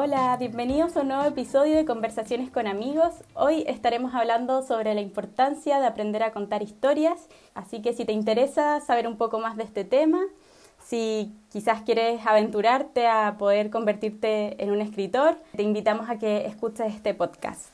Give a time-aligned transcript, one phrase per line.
[0.00, 3.14] Hola, bienvenidos a un nuevo episodio de Conversaciones con amigos.
[3.34, 8.12] Hoy estaremos hablando sobre la importancia de aprender a contar historias, así que si te
[8.12, 10.20] interesa saber un poco más de este tema,
[10.78, 16.94] si quizás quieres aventurarte a poder convertirte en un escritor, te invitamos a que escuches
[16.94, 17.70] este podcast.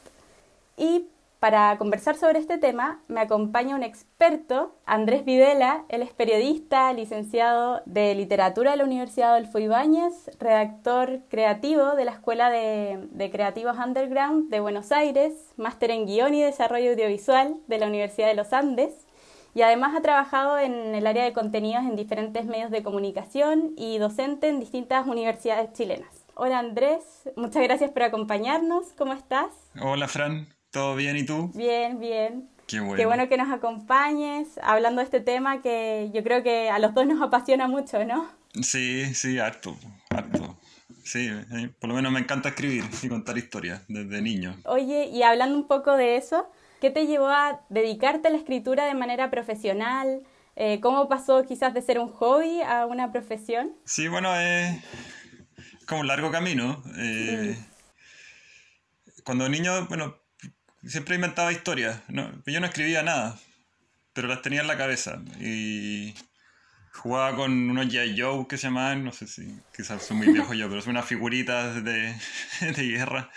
[0.79, 1.09] Y
[1.45, 5.85] para conversar sobre este tema me acompaña un experto, Andrés Videla.
[5.91, 12.13] Él es periodista, licenciado de literatura de la Universidad Adolfo Ibáñez, redactor creativo de la
[12.13, 17.79] Escuela de, de, Creativos Underground de Buenos Aires, máster en guion y desarrollo audiovisual de
[17.79, 19.07] la Universidad de los Andes.
[19.55, 23.99] Y además ha trabajado en el área de contenidos en diferentes medios de comunicación y
[23.99, 26.25] docente en distintas universidades chilenas.
[26.37, 28.95] Hola Andrés, muchas gracias por acompañarnos.
[28.97, 29.51] ¿Cómo estás?
[29.81, 31.53] Hola Fran, ¿Todo bien y tú?
[31.55, 32.49] Bien, bien.
[32.67, 32.97] Qué bueno.
[32.97, 36.93] Qué bueno que nos acompañes hablando de este tema que yo creo que a los
[36.95, 38.29] dos nos apasiona mucho, ¿no?
[38.61, 39.77] Sí, sí, harto,
[40.11, 40.59] harto.
[41.05, 44.57] Sí, eh, por lo menos me encanta escribir y contar historias desde niño.
[44.65, 48.85] Oye, y hablando un poco de eso, ¿qué te llevó a dedicarte a la escritura
[48.85, 50.23] de manera profesional?
[50.57, 53.77] Eh, ¿Cómo pasó quizás de ser un hobby a una profesión?
[53.85, 54.77] Sí, bueno, es
[55.87, 56.83] como un largo camino.
[56.99, 57.57] Eh,
[59.23, 60.24] Cuando niño, bueno,
[60.87, 62.01] siempre inventaba historias.
[62.09, 63.39] yo no escribía nada,
[64.13, 65.23] pero las tenía en la cabeza.
[65.41, 66.15] Y
[66.93, 68.21] jugaba con unos G.I.
[68.21, 71.07] Joe que se llamaban, no sé si quizás son muy viejos yo, pero son unas
[71.07, 72.15] figuritas de,
[72.61, 73.31] de guerra.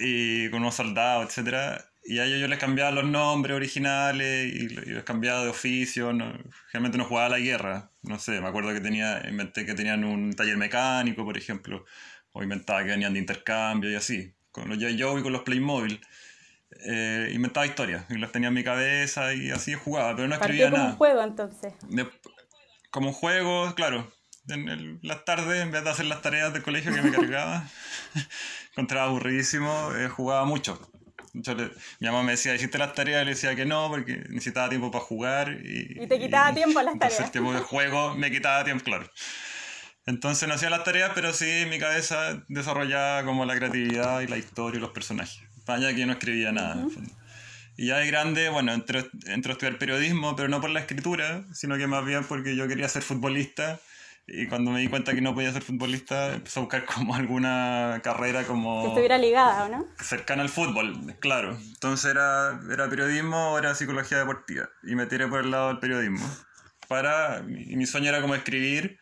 [0.00, 1.82] Y con unos soldados, etc.
[2.04, 6.12] Y a ellos yo les cambiaba los nombres originales y, les cambiaba de oficio.
[6.12, 6.32] No,
[6.68, 7.90] generalmente no jugaba a la guerra.
[8.02, 11.84] No sé, me acuerdo que tenía, inventé que tenían un taller mecánico, por ejemplo.
[12.32, 14.34] O inventaba que venían de intercambio y así.
[14.52, 15.00] Con los G.I.
[15.00, 16.00] Joe y con los Playmobil
[16.70, 20.66] eh, inventaba historias y las tenía en mi cabeza y así jugaba, pero no escribía
[20.70, 20.84] como nada.
[20.84, 21.74] como un juego entonces.
[22.90, 24.12] como un juego, claro.
[24.48, 27.68] En las tardes, en vez de hacer las tareas del colegio que me cargaba,
[28.72, 30.80] encontraba aburridísimo, eh, jugaba mucho.
[31.34, 33.22] Yo mi mamá me decía, ¿hiciste las tareas?
[33.22, 35.52] Y le decía que no, porque necesitaba tiempo para jugar.
[35.62, 37.20] Y, y te quitaba tiempo las tareas.
[37.20, 39.10] El tiempo de juego me quitaba tiempo, claro.
[40.06, 44.28] Entonces no hacía las tareas, pero sí en mi cabeza desarrollaba como la creatividad y
[44.28, 46.86] la historia y los personajes allá que yo no escribía nada.
[47.76, 51.44] Y ya de grande, bueno, entré, entré, a estudiar periodismo, pero no por la escritura,
[51.52, 53.78] sino que más bien porque yo quería ser futbolista.
[54.26, 58.00] Y cuando me di cuenta que no podía ser futbolista, empecé a buscar como alguna
[58.02, 58.82] carrera como...
[58.82, 59.86] Que estuviera ligada, ¿o no?
[60.00, 61.56] Cercana al fútbol, claro.
[61.56, 64.68] Entonces era, era periodismo o era psicología deportiva.
[64.82, 66.28] Y me tiré por el lado del periodismo.
[66.88, 68.98] Para, y mi sueño era como escribir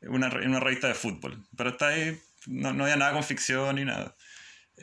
[0.00, 1.46] una, una revista de fútbol.
[1.56, 4.14] Pero hasta ahí no, no había nada con ficción ni nada.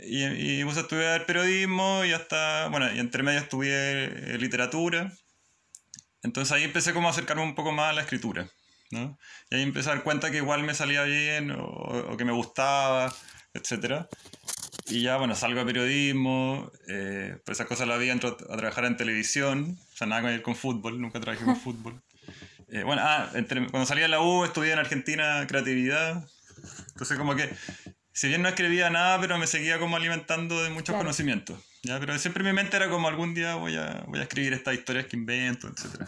[0.04, 0.26] Y,
[0.60, 5.12] y puse a estudiar periodismo y hasta, bueno, y entre medio estudié eh, literatura.
[6.22, 8.50] Entonces ahí empecé como a acercarme un poco más a la escritura,
[8.92, 9.18] ¿no?
[9.50, 12.32] Y ahí empecé a dar cuenta que igual me salía bien o, o que me
[12.32, 13.14] gustaba,
[13.54, 14.06] etc.
[14.88, 18.86] Y ya, bueno, salgo a periodismo, eh, pues esas cosas la vi, entro a trabajar
[18.86, 22.02] en televisión, o sea, nada que ver con fútbol, nunca trabajé con fútbol.
[22.70, 26.28] Eh, bueno, ah, entre, cuando salí a la U estudié en Argentina creatividad,
[26.90, 27.50] entonces como que
[28.16, 31.60] si bien no escribía nada, pero me seguía como alimentando de muchos conocimientos.
[31.84, 32.00] ¿ya?
[32.00, 34.74] Pero siempre en mi mente era como algún día voy a, voy a escribir estas
[34.74, 36.08] historias que invento, etc.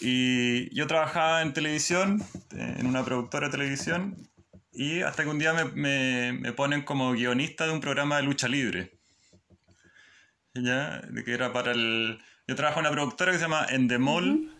[0.00, 4.28] Y yo trabajaba en televisión, en una productora de televisión,
[4.72, 8.22] y hasta que un día me, me, me ponen como guionista de un programa de
[8.22, 8.92] lucha libre.
[10.54, 11.00] ¿Ya?
[11.00, 12.20] De que era para el...
[12.46, 14.54] Yo trabajo en una productora que se llama Endemol,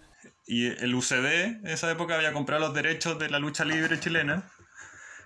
[0.49, 4.51] y el UCB en esa época había comprado los derechos de la lucha libre chilena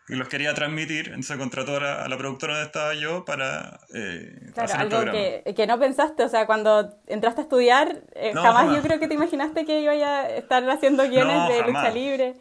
[0.09, 4.75] y los quería transmitir, entonces contrató a la, productora donde estaba yo para eh, claro,
[4.75, 8.99] algo que, que, no pensaste, o sea, cuando entraste a estudiar, eh, jamás, yo creo
[8.99, 12.35] que te imaginaste que iba a estar haciendo guiones de lucha libre.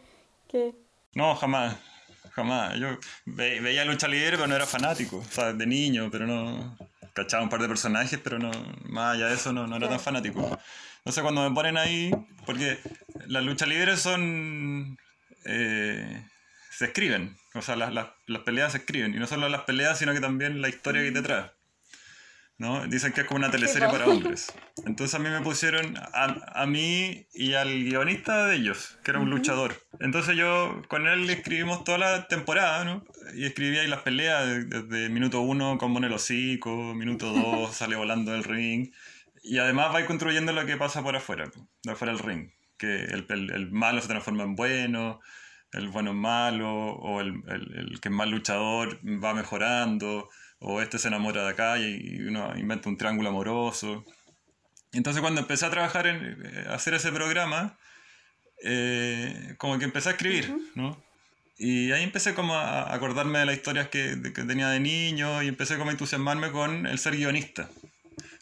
[0.48, 0.74] Que...
[1.14, 1.76] No, jamás,
[2.32, 2.76] jamás.
[2.78, 2.88] Yo
[3.26, 6.76] veía lucha libre, pero no era fanático, o sea, de niño, pero no...
[7.14, 8.50] Cachaba un par de personajes, pero no,
[8.84, 10.58] más allá de eso no, no era tan fanático.
[10.96, 12.10] Entonces cuando me ponen ahí,
[12.46, 12.78] porque
[13.26, 14.96] las luchas libres son...
[15.44, 16.24] Eh,
[16.82, 20.00] se escriben, o sea, las, las, las, peleas se escriben, y no solo las peleas,
[20.00, 21.52] sino que también la historia que hay detrás.
[22.58, 22.84] ¿no?
[22.88, 24.52] Dicen que es como una teleserie para hombres.
[24.84, 29.20] Entonces a mí me pusieron a, a mí y al guionista de ellos, que era
[29.20, 29.74] un luchador.
[30.00, 33.04] Entonces yo con él escribimos toda la temporada, ¿no?
[33.34, 37.94] Y escribía ahí las peleas desde, minuto uno, como en el hocico, minuto dos, sale
[37.94, 38.92] volando del ring.
[39.44, 41.50] Y además va construyendo lo que pasa por afuera,
[41.82, 42.50] de afuera del ring.
[42.76, 45.20] Que el, el, el malo se transforma en bueno,
[45.72, 50.28] el bueno es malo, o el, el, que es más luchador va mejorando,
[50.58, 54.04] o este se enamora de acá y uno inventa un triángulo amoroso.
[54.92, 57.78] Entonces cuando empecé a trabajar en eh, hacer ese programa,
[58.62, 61.02] eh, como que empecé a escribir, ¿no?
[61.58, 65.48] Y ahí empecé como a acordarme de las historias que, que tenía de niño y
[65.48, 67.68] empecé como a entusiasmarme con el ser guionista.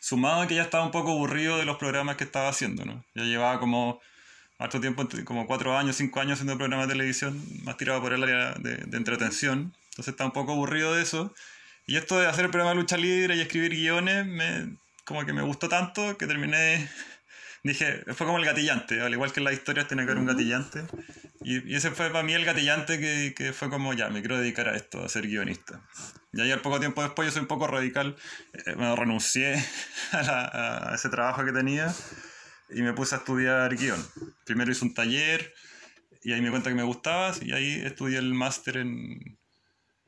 [0.00, 3.04] Sumado a que ya estaba un poco aburrido de los programas que estaba haciendo, ¿no?
[3.14, 4.00] Ya llevaba como
[4.60, 8.22] harto tiempo, como cuatro años, cinco años haciendo programas de televisión, más tirado por el
[8.22, 9.74] área de, de entretención.
[9.90, 11.34] Entonces estaba un poco aburrido de eso.
[11.86, 15.32] Y esto de hacer el programa de lucha libre y escribir guiones, me, como que
[15.32, 16.88] me gustó tanto que terminé
[17.62, 20.26] dije, fue como el gatillante, al igual que en las historias tiene que haber un
[20.26, 20.84] gatillante.
[21.42, 24.68] Y, ese fue para mí el gatillante que, que, fue como, ya, me quiero dedicar
[24.68, 25.80] a esto, a ser guionista.
[26.32, 28.16] Y al poco tiempo después yo soy un poco radical,
[28.52, 29.62] eh, me renuncié
[30.12, 31.92] a, ese trabajo que tenía
[32.72, 34.04] y me puse a estudiar guion.
[34.44, 35.52] Primero hice un taller
[36.22, 39.38] y ahí me cuenta que me gustaba y ahí estudié el máster en,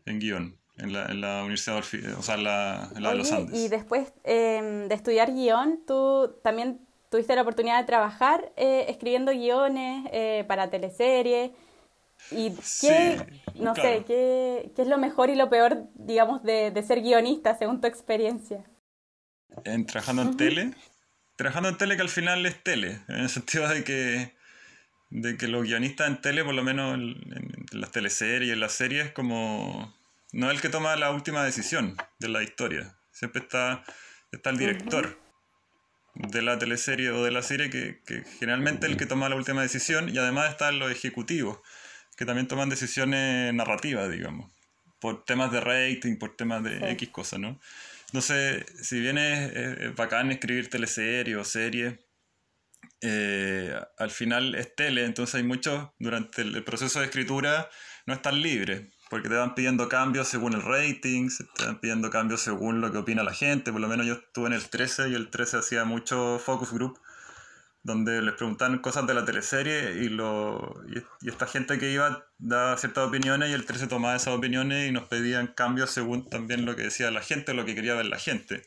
[0.06, 0.58] en guion.
[0.78, 3.58] En la, en la, Universidad de, o sea, en la, en la de los Andes.
[3.58, 6.80] Y después eh, de estudiar guion, tú también
[7.10, 11.50] tuviste la oportunidad de trabajar eh, escribiendo guiones eh, para teleseries.
[12.30, 16.82] ¿Y qué, no sé, qué, qué, es lo mejor y lo peor, digamos, de, de
[16.82, 18.64] ser guionista según tu experiencia?
[19.64, 20.74] En, trabajando en tele.
[21.42, 24.32] Trabajando en tele que al final es tele, en el sentido de que,
[25.10, 27.16] de que los guionistas en tele, por lo menos en,
[27.72, 29.92] las teleseries, en las series, como
[30.30, 32.94] no es el que toma la última decisión de la historia.
[33.10, 33.82] Siempre está,
[34.30, 35.18] está el director
[36.14, 39.34] de la teleserie o de la serie que, que generalmente es el que toma la
[39.34, 41.58] última decisión y además están los ejecutivos
[42.16, 44.48] que también toman decisiones narrativas, digamos,
[45.00, 47.58] por temas de rating, por temas de X cosas, ¿no?
[48.12, 51.98] Entonces, si bien es, bacán escribir teleseries o series,
[53.00, 57.68] eh, al final es tele, entonces hay muchos, durante el proceso de escritura
[58.06, 62.40] no están libres porque te van pidiendo cambios según el rating, te van pidiendo cambios
[62.40, 63.70] según lo que opina la gente.
[63.70, 66.98] Por lo menos yo estuve en el 13 y el 13 hacía mucho focus group,
[67.82, 70.74] donde les preguntaban cosas de la teleserie y, lo,
[71.20, 74.92] y, esta gente que iba daba ciertas opiniones y el 13 tomaba esas opiniones y
[74.92, 78.18] nos pedían cambios según también lo que decía la gente, lo que quería ver la
[78.18, 78.62] gente.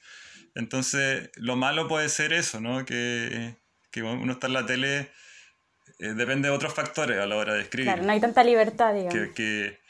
[0.53, 2.85] Entonces, lo malo puede ser eso, ¿no?
[2.85, 3.55] Que,
[3.91, 5.11] que uno está en la tele,
[5.99, 7.87] eh, depende de otros factores a la hora de escribir.
[7.87, 9.13] Claro, no hay tanta libertad, digamos.
[9.13, 9.85] Que, que,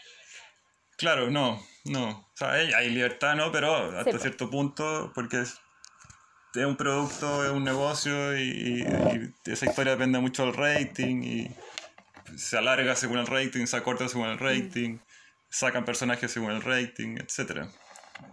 [0.98, 2.10] Claro, no, no.
[2.10, 3.52] O sea, hay, libertad, ¿no?
[3.52, 5.60] Pero hasta cierto punto, porque es,
[6.56, 8.86] es, un producto, es un negocio y,
[9.46, 11.52] esa historia depende mucho del rating y
[12.38, 15.00] se alarga según el rating, se acorta según el rating,
[15.50, 17.68] sacan personajes según el rating, etc.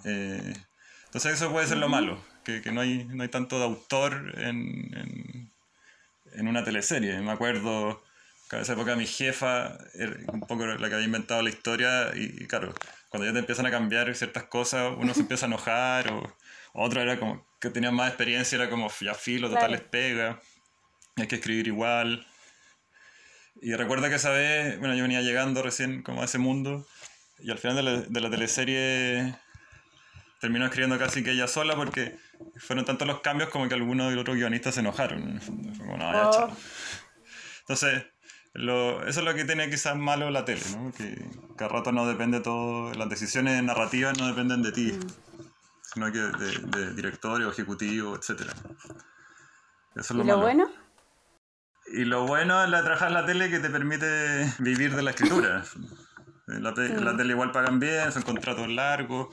[0.04, 0.54] Eh,
[1.06, 4.34] entonces eso puede ser lo malo, que, que, no, hay, no hay tanto de autor
[4.38, 5.52] en, en,
[6.34, 7.20] en una teleserie.
[7.20, 8.02] Me acuerdo
[8.52, 9.78] en esa época mi jefa
[10.32, 12.74] un poco la que había inventado la historia y, claro,
[13.08, 16.36] cuando ya te empiezan a cambiar ciertas cosas, uno se empieza a enojar o,
[16.74, 20.40] otro era como que tenía más experiencia, era como ya filo, total les pega,
[21.16, 22.26] hay que escribir igual.
[23.62, 26.84] Y recuerdo que esa vez, bueno, yo venía llegando recién como a ese mundo
[27.38, 29.34] y al final de la, de la teleserie
[30.40, 32.18] terminó escribiendo casi que ella sola porque
[32.56, 35.38] fueron tantos los cambios como que algunos de los otros guionistas se enojaron.
[35.78, 36.56] Como, no, oh.
[37.60, 38.06] Entonces,
[38.54, 40.92] lo, eso es lo que tiene quizás malo la tele, ¿no?
[40.92, 41.16] Que
[41.56, 45.51] cada rato no depende todo, las decisiones narrativas no dependen de ti, mm.
[45.92, 48.42] Sino que de, de directorio, ejecutivo, etc.
[49.94, 50.70] Eso es lo ¿Y lo bueno?
[51.88, 54.06] Y lo bueno es la trabajar en la tele que te permite
[54.58, 55.64] vivir de la escritura.
[56.46, 59.28] La, la, tele igual pagan bien, son contratos largos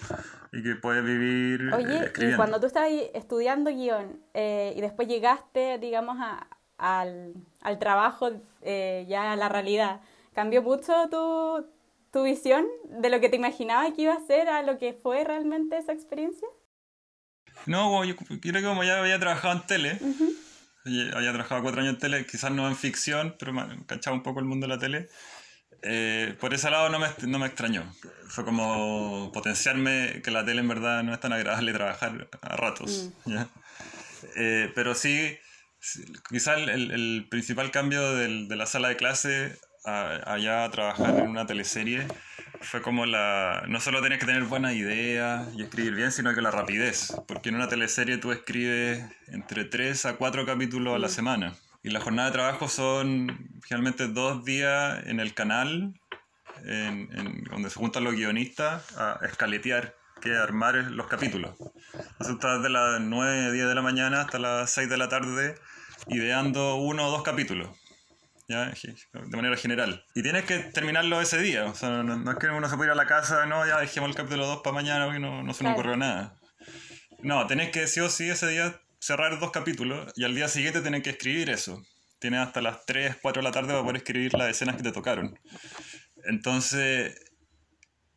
[0.51, 1.74] y que puedes vivir.
[1.74, 6.48] Oye, y cuando tú estabas estudiando guion eh, y después llegaste, digamos, a,
[6.78, 8.30] al, al trabajo,
[8.62, 10.01] eh, ya a la realidad.
[10.34, 11.66] ¿Cambió mucho tu,
[12.12, 12.66] tu visión
[13.01, 15.94] de lo que te imaginabas que iba a ser a lo que fue realmente esa
[15.94, 16.48] experiencia?
[17.66, 20.00] No, yo creo que como ya había trabajado en tele,
[21.13, 24.39] había trabajado cuatro años en tele, quizás no en ficción, pero me cachaba un poco
[24.39, 25.10] el mundo de la tele.
[25.82, 27.84] Eh, por ese lado no me, no me extrañó.
[28.28, 33.12] Fue como potenciarme que la tele en verdad no es tan agradable trabajar a ratos.
[33.25, 33.38] Mm.
[34.36, 35.38] Eh, pero sí,
[36.30, 39.58] Quizá el, el, principal cambio del, de la sala de clase
[39.89, 42.08] a, allá a trabajar en una teleserie
[42.62, 43.63] fue como la...
[43.67, 47.13] No solo tenías que tener buenas ideas y escribir bien, sino que la rapidez.
[47.27, 51.12] Porque en una teleserie tú escribes entre 3 a 4 capítulos a la mm.
[51.12, 51.53] semana.
[51.84, 55.93] Y la jornada de trabajo son generalmente dos días en el canal,
[56.65, 61.55] en, en, donde se juntan los guionistas a escaletear, que armar los capítulos.
[61.93, 65.55] Entonces estás de las 9, 10 de la mañana hasta las 6 de la tarde
[66.08, 67.69] ideando uno o dos capítulos.
[68.50, 68.74] ¿Ya?
[69.13, 70.03] de manera general.
[70.15, 71.65] Y tienes que terminarlo ese día.
[71.65, 74.10] O sea, no, es que uno se pueda ir a la casa, no, ya dejemos
[74.10, 76.36] el capítulo 2 para mañana porque no, no se me ocurrió nada.
[77.22, 80.82] No, tenés que sí o sí ese día cerrar dos capítulos y al día siguiente
[80.82, 81.82] tenés que escribir eso.
[82.20, 84.91] Tienes hasta las 3, 4 de la tarde para poder escribir las escenas que te
[84.91, 85.39] tocaron.
[86.25, 87.15] Entonces,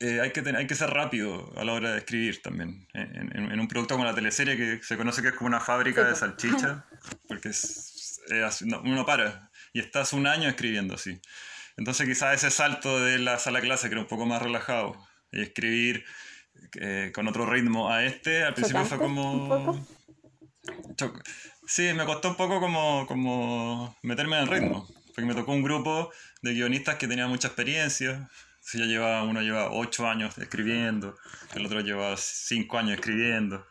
[0.01, 2.89] eh, hay, que hay que ser rápido a la hora de escribir también.
[2.95, 6.17] En, un producto como la teleserie, que se conoce que es como una fábrica de
[6.17, 6.85] salchicha,
[7.29, 8.19] porque es,
[8.63, 11.21] uno para y estás un año escribiendo así.
[11.77, 14.97] Entonces quizás ese salto de la sala clase, que era un poco más relajado,
[15.31, 16.05] y escribir
[16.81, 19.87] eh, con otro ritmo a este, al principio fue como...
[21.67, 25.63] Sí, me costó un poco como, como meterme en el ritmo, porque me tocó un
[25.63, 26.13] grupo
[26.43, 28.29] de guionistas que tenía mucha experiencia,
[28.61, 31.17] si ya lleva, uno lleva ocho años escribiendo,
[31.55, 33.67] el otro lleva cinco años escribiendo.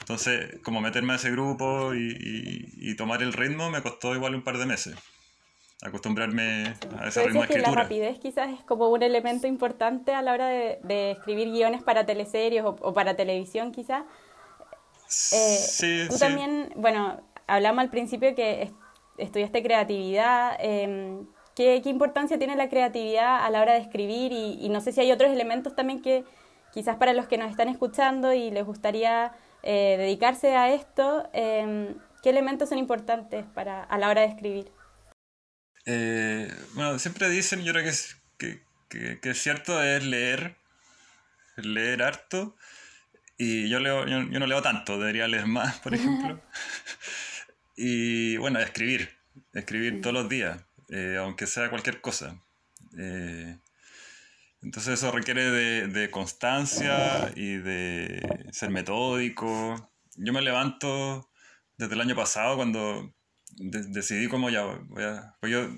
[0.00, 4.56] Entonces, como meterme a ese grupo y, tomar el ritmo me costó igual un par
[4.56, 4.94] de meses.
[5.82, 7.46] Acostumbrarme a ese ritmo de escritura.
[7.46, 11.82] Que la rapidez quizás es como un elemento importante a la hora de, escribir guiones
[11.82, 14.04] para teleseries o, para televisión quizás.
[15.32, 18.72] Eh, sí, tú también, bueno, hablamos al principio que
[19.18, 20.56] estudiaste creatividad.
[20.60, 21.22] Eh,
[21.56, 24.30] ¿Qué, importancia tiene la creatividad a la hora de escribir?
[24.32, 26.24] Y, no sé si hay otros elementos también que
[26.72, 31.94] quizás para los que nos están escuchando y les gustaría eh, dedicarse a esto, em,
[32.22, 34.70] ¿qué elementos son importantes para, a la hora de escribir?
[35.86, 40.56] Eh, bueno, siempre dicen, yo creo que es, que, es cierto, es leer,
[41.56, 42.56] leer harto.
[43.38, 46.40] Y yo, leo, yo, no leo tanto, debería leer más, por ejemplo.
[47.76, 49.16] y bueno, escribir,
[49.52, 50.62] escribir todos los días.
[50.88, 52.40] Eh, aunque sea cualquier cosa.
[52.98, 53.58] Eh,
[54.62, 55.50] entonces eso requiere
[55.86, 59.90] de, constancia y de ser metódico.
[60.16, 61.30] Yo me levanto
[61.76, 63.14] desde el año pasado cuando
[63.56, 65.36] decidí como ya voy a...
[65.40, 65.68] Pues yo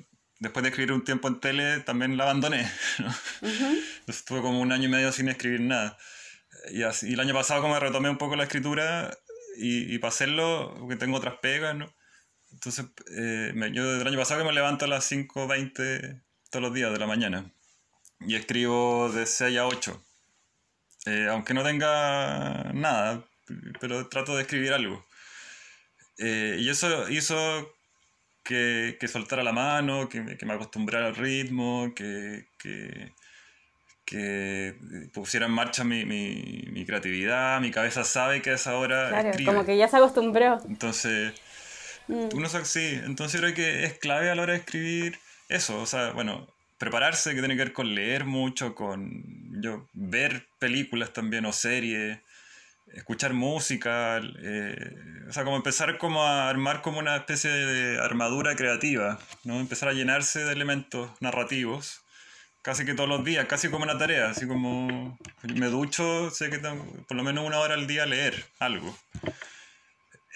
[0.40, 2.70] después de escribir un tiempo en tele también la abandoné.
[4.06, 5.98] estuve como un año y medio sin escribir nada.
[6.70, 9.16] Y, así, el año pasado como retomé un poco la escritura
[9.56, 11.92] y, y para hacerlo, porque tengo otras pegas, ¿no?
[12.52, 16.74] Entonces, eh, yo desde el año pasado que me levanto a las 5.20 todos los
[16.74, 17.52] días de la mañana
[18.20, 20.04] y escribo de 6 a 8.
[21.06, 23.24] Eh, aunque no tenga nada,
[23.80, 25.06] pero trato de escribir algo.
[26.18, 27.72] Eh, y eso hizo
[28.42, 33.12] que, que, soltara la mano, que, que me acostumbrara al ritmo, que, que,
[35.12, 39.30] pusiera en marcha mi, mi, mi, creatividad, mi cabeza sabe que a esa hora claro,
[39.44, 40.58] como que ya se acostumbró.
[40.66, 41.34] Entonces
[42.08, 42.28] Mm.
[42.34, 46.12] Uno sí, entonces creo que es clave a la hora de escribir eso, o sea,
[46.12, 46.48] bueno,
[46.78, 49.22] prepararse que tiene que ver con leer mucho, con
[49.62, 52.18] yo ver películas también o series,
[52.94, 54.94] escuchar música, eh,
[55.28, 59.60] o sea, como empezar como a armar como una especie de armadura creativa, ¿no?
[59.60, 62.02] Empezar a llenarse de elementos narrativos
[62.62, 66.58] casi que todos los días, casi como una tarea, así como me ducho, sé que
[66.58, 68.94] tengo por lo menos una hora al día leer algo.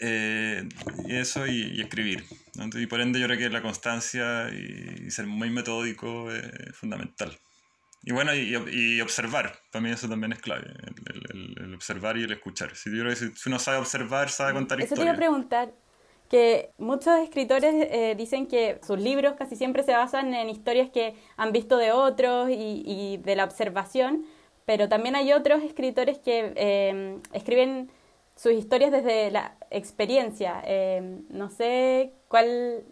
[0.00, 0.66] Eh,
[1.06, 2.24] y eso y, escribir.
[2.74, 7.38] Y por ende yo creo que la constancia y, ser muy metódico es fundamental.
[8.04, 10.66] Y bueno, y, observar, para mí eso también es clave,
[11.14, 12.74] el, observar y el escuchar.
[12.74, 14.92] Si, yo si uno sabe observar, sabe contar historias.
[14.92, 15.72] Eso te iba a preguntar,
[16.28, 21.14] que muchos escritores eh, dicen que sus libros casi siempre se basan en historias que
[21.36, 24.26] han visto de otros y, y de la observación,
[24.64, 27.90] pero también hay otros escritores que eh, escriben
[28.34, 30.62] sus historias desde la experiencia.
[30.64, 32.84] Eh, no sé cuál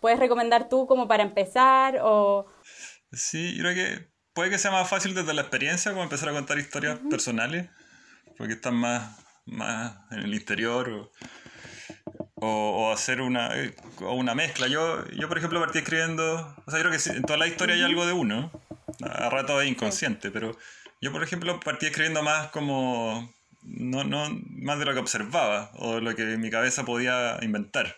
[0.00, 2.46] puedes recomendar tú como para empezar o...
[3.12, 6.58] Sí, creo que puede que sea más fácil desde la experiencia como empezar a contar
[6.58, 7.70] historias personales,
[8.36, 9.16] porque están más,
[9.46, 11.10] más en el interior o,
[12.34, 13.50] o, hacer una,
[14.02, 14.68] o una mezcla.
[14.68, 17.76] Yo, yo, por ejemplo, partí escribiendo, o sea, yo creo que en toda la historia
[17.76, 18.52] hay algo de uno,
[19.02, 20.54] a rato es inconsciente, pero
[21.00, 25.94] yo, por ejemplo, partí escribiendo más como no, no, más de lo que observaba o
[25.94, 27.96] de lo que mi cabeza podía inventar.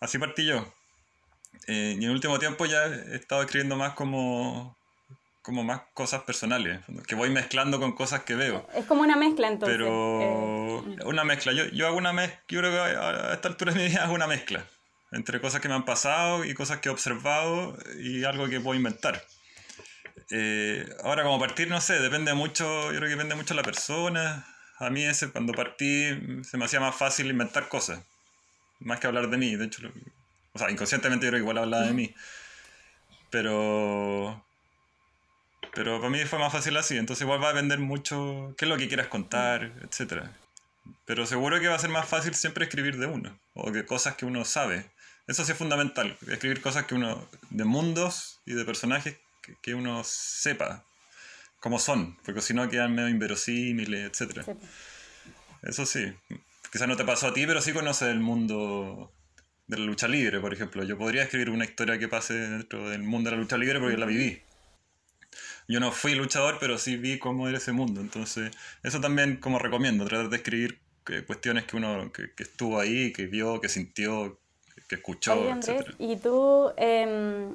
[0.00, 0.70] Así partí yo.
[1.66, 4.75] Eh, y en el último tiempo ya he estado escribiendo más como,
[5.46, 8.68] como más cosas personales, que voy mezclando con cosas que veo.
[8.74, 9.76] Es como una mezcla entonces.
[9.76, 11.52] Pero eh, una mezcla.
[11.52, 14.14] Yo, yo hago una mezcla, yo creo que a esta altura de mi vida hago
[14.14, 14.66] una mezcla
[15.12, 18.74] entre cosas que me han pasado y cosas que he observado y algo que puedo
[18.74, 19.22] inventar.
[20.32, 23.62] Eh, ahora, como partir, no sé, depende mucho, yo creo que depende mucho de la
[23.62, 24.48] persona,
[24.80, 28.02] a mí ese, cuando partí se me hacía más fácil inventar cosas,
[28.80, 29.88] más que hablar de mí, de hecho,
[30.54, 32.12] o sea, inconscientemente yo creo que igual hablaba de mí,
[33.30, 34.44] pero,
[35.76, 38.68] pero para mí fue más fácil así, entonces igual va a depender mucho qué es
[38.70, 40.22] lo que quieras contar, etc.
[41.04, 44.16] Pero seguro que va a ser más fácil siempre escribir de uno, o de cosas
[44.16, 44.86] que uno sabe.
[45.26, 49.74] Eso sí es fundamental, escribir cosas que uno, de mundos y de personajes que, que
[49.74, 50.82] uno sepa,
[51.60, 54.48] como son, porque si no quedan medio inverosímiles, etc.
[55.62, 56.10] Eso sí,
[56.72, 59.12] quizás no te pasó a ti, pero sí conoces el mundo
[59.66, 60.84] de la lucha libre, por ejemplo.
[60.84, 63.98] Yo podría escribir una historia que pase dentro del mundo de la lucha libre porque
[63.98, 64.40] la viví.
[65.68, 68.00] Yo no fui luchador, pero sí vi cómo era ese mundo.
[68.00, 68.50] Entonces,
[68.82, 73.26] eso también como recomiendo, tratar de escribir eh, cuestiones que uno que, estuvo ahí, que
[73.26, 74.38] vio, que sintió,
[74.88, 77.54] que escuchó, Andrés, Y tú, em,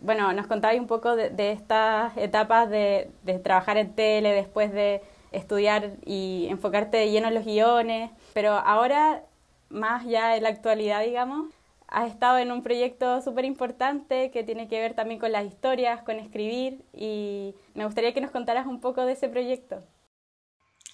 [0.00, 5.02] bueno, nos contabas un poco de, estas etapas de, de, trabajar en tele, después de
[5.30, 9.22] estudiar y enfocarte de lleno en los guiones, pero ahora,
[9.68, 11.52] más ya en la actualidad, digamos,
[11.92, 16.02] has estado en un proyecto súper importante que tiene que ver también con las historias,
[16.02, 19.86] con escribir, y me gustaría que nos contaras un poco de ese proyecto.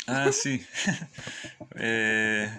[0.08, 0.66] Ah, sí.
[1.76, 2.50] eh,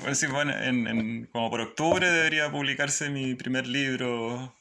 [0.00, 4.54] bueno, sí, bueno, en, como por octubre debería publicarse mi primer libro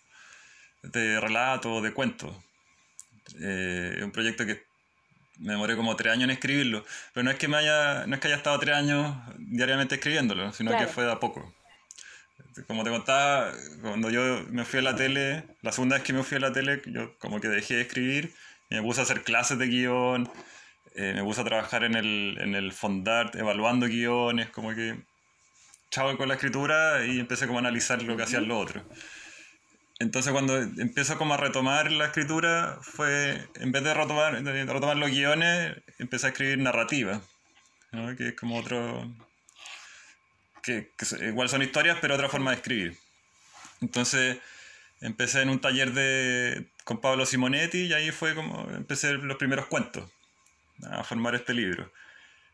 [0.83, 2.33] de relato, de cuentos.
[3.41, 4.63] Eh, un proyecto que
[5.39, 8.21] me demoré como tres años en escribirlo, pero no es que me haya, no es
[8.21, 11.53] que haya estado tres años diariamente escribiéndolo, sino que fue de a poco.
[12.67, 16.23] Como te contaba, cuando yo me fui a la tele, la segunda vez que me
[16.23, 18.33] fui a la tele, yo como que dejé de escribir
[18.69, 20.29] me puse a hacer clases de guion,
[20.95, 24.97] eh, me puse a trabajar en el, en el Fondart, evaluando guiones, como que
[25.89, 28.83] chavo con la escritura y empecé como a analizar lo que hacían los otros.
[29.99, 35.09] Entonces cuando empiezo como a retomar la escritura, fue, en vez de retomar, retomar los
[35.09, 37.21] guiones, empecé a escribir narrativa,
[38.17, 39.09] que es como otro...
[40.65, 42.97] Que, que, igual son historias, pero otra forma de escribir.
[43.81, 44.39] Entonces
[44.99, 49.67] empecé en un taller de, con Pablo Simonetti y ahí fue como empecé los primeros
[49.67, 50.09] cuentos
[50.83, 51.91] a formar este libro.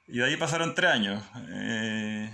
[0.07, 2.29] Y de ahí pasaron tres años, eh,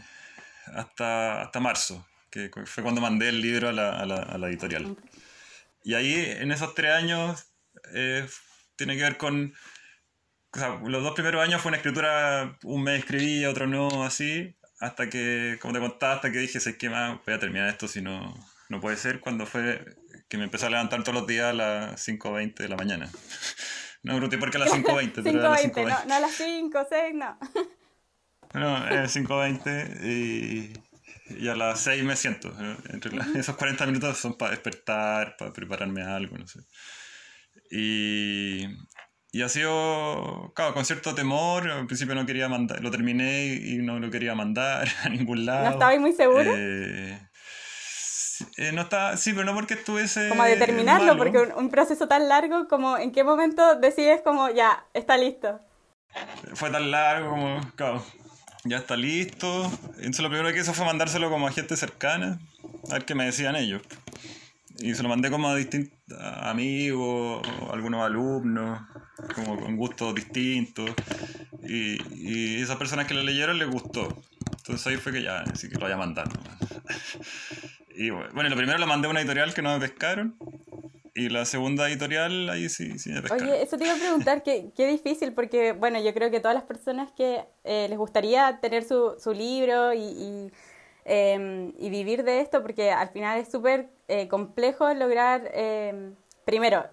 [0.74, 4.48] hasta, hasta marzo que fue cuando mandé el libro a la, a la, a la
[4.48, 4.98] editorial.
[5.84, 7.48] Y ahí, en esos tres años,
[7.94, 8.28] eh,
[8.76, 9.54] tiene que ver con...
[10.52, 14.56] O sea, los dos primeros años fue una escritura, un mes escribía, otro no, así,
[14.80, 17.88] hasta que, como te contaba, hasta que dije, sé que más voy a terminar esto,
[17.88, 18.34] si no,
[18.70, 19.98] no puede ser, cuando fue
[20.30, 23.10] que me empecé a levantar todos los días a las 5.20 de la mañana.
[24.04, 25.84] no me pregunté por qué a las 5.20, pero a las 5.20.
[25.84, 27.40] No, no a las 5, 6, no.
[28.54, 30.74] No, eh, 5.20 y
[31.30, 32.54] y a las 6 me siento.
[32.90, 36.60] Entre esos 40 minutos son para despertar, para prepararme algo, no sé.
[37.70, 38.66] Y,
[39.38, 41.70] y ha sido, claro, con cierto temor.
[41.70, 45.66] Al principio no quería mandar, lo terminé y no lo quería mandar a ningún lado.
[45.66, 46.52] ¿No estabais muy seguro?
[46.56, 47.20] Eh,
[48.58, 50.30] eh, no estaba, sí, pero no porque estuviese.
[50.30, 54.50] Como a determinarlo, porque un, un, proceso tan largo, como en qué momento decides, como
[54.50, 55.60] ya, está listo.
[56.56, 58.04] Fue tan largo como, claro,
[58.64, 59.72] ya está listo.
[59.98, 62.40] Entonces lo primero que hice fue mandárselo como a gente cercana,
[62.90, 63.84] a ver qué me decían ellos.
[64.80, 68.82] Y se lo mandé como a distintos amigos, algunos alumnos,
[69.34, 70.92] como con gustos distintos.
[71.64, 74.22] Y, y esas personas que lo leyeron les gustó.
[74.58, 76.28] Entonces ahí fue que ya, así que lo voy a mandar.
[77.98, 80.38] Y bueno, lo primero lo mandé a una editorial que no me pescaron.
[81.16, 83.50] Y la segunda editorial, ahí sí, sí me pescaron.
[83.50, 86.54] Oye, eso te iba a preguntar, qué, qué difícil, porque bueno, yo creo que todas
[86.54, 90.52] las personas que eh, les gustaría tener su, su libro y, y,
[91.08, 96.16] em, y, vivir de esto, porque al final es súper eh, complejo lograr, em,
[96.46, 96.86] primero,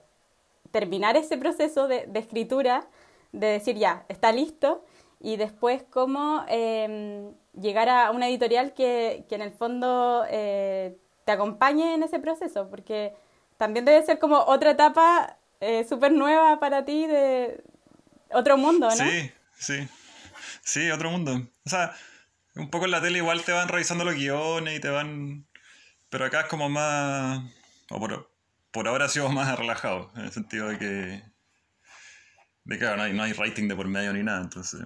[0.71, 2.87] terminar ese proceso de, de, escritura,
[3.33, 4.85] de decir ya, está listo,
[5.21, 11.33] y después cómo em, llegar a una editorial que, que en el fondo eh, te
[11.33, 13.15] acompañe en ese proceso, porque
[13.57, 17.63] también debe ser como otra etapa eh, súper nueva para ti de
[18.33, 18.97] otro mundo, ¿no?
[18.97, 19.89] Sí, sí.
[20.63, 21.33] Sí, otro mundo.
[21.65, 21.95] O sea,
[22.57, 25.47] un poco en la tele igual te van revisando los guiones y te van...
[26.09, 27.43] Pero acá es como más...
[27.91, 28.31] O por,
[28.71, 31.23] por ahora ha sido más relajado, en el sentido de que...
[32.65, 34.81] De que no hay, no hay rating de por medio ni nada, entonces...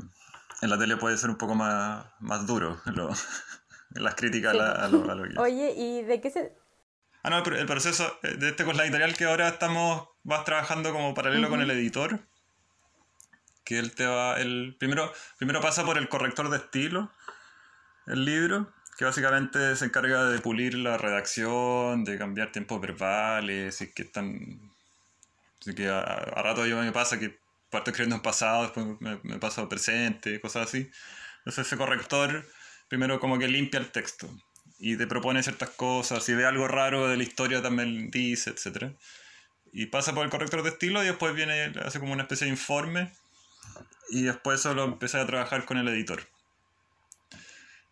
[0.61, 3.11] En la tele puede ser un poco más, más duro lo,
[3.90, 6.52] las críticas a, lo, a lo Oye, ¿y de qué se,
[7.22, 10.92] Ah, no, el proceso eh, de este con la editorial que ahora estamos, vas trabajando
[10.92, 12.20] como paralelo con el editor.
[13.64, 17.12] Que él te va, el primero, primero pasa por el corrector de estilo,
[18.09, 23.92] el libro, que básicamente se encarga de pulir la redacción, de cambiar tiempos verbales, y
[23.92, 24.61] que están...
[25.61, 27.38] Así que a, rato yo me pasa que
[27.71, 30.90] parto escribiendo en pasado, después me, me paso presente, cosas así.
[31.38, 32.44] Entonces ese corrector
[32.88, 34.29] primero como que limpia el texto
[34.79, 38.92] y te propone ciertas cosas, si ve algo raro de la historia también dice, etc.
[39.73, 42.53] Y pasa por el corrector de estilo y después viene, hace como una especie de
[42.53, 43.12] informe
[44.11, 46.23] y después solo empecé a trabajar con el editor.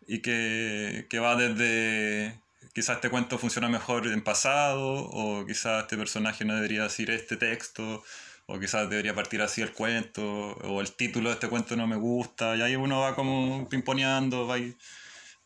[0.07, 2.33] Y que, que va desde
[2.77, 7.35] quizás este cuento funciona mejor en pasado, o quizás este personaje no debería decir este
[7.35, 8.03] texto,
[8.45, 10.23] o quizás debería partir así el cuento,
[10.63, 14.45] o el título de este cuento no me gusta, y ahí uno va como pimponeando,
[14.45, 14.75] va y